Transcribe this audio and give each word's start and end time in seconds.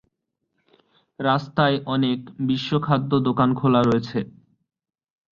রাস্তায় 1.19 1.77
অনেক 1.87 2.19
'বিশ্ব 2.39 2.71
খাদ্য' 2.79 3.23
দোকান 3.27 3.49
খোলা 3.53 3.81
হয়েছে। 3.83 4.19